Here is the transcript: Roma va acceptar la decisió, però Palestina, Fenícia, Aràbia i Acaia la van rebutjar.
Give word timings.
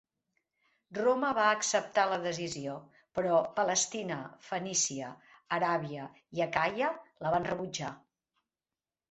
Roma 0.99 1.27
va 1.39 1.43
acceptar 1.57 2.05
la 2.13 2.17
decisió, 2.23 2.77
però 3.19 3.35
Palestina, 3.59 4.17
Fenícia, 4.47 5.11
Aràbia 5.59 6.09
i 6.41 6.43
Acaia 6.49 6.91
la 7.29 7.37
van 7.39 7.49
rebutjar. 7.53 7.95